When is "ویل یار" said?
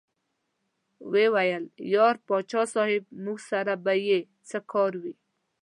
1.33-2.15